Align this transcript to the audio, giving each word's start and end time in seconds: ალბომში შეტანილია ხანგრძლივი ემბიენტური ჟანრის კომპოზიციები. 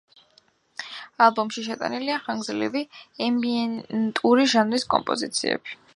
ალბომში 1.25 1.65
შეტანილია 1.67 2.17
ხანგრძლივი 2.23 2.83
ემბიენტური 3.27 4.51
ჟანრის 4.55 4.89
კომპოზიციები. 4.95 5.83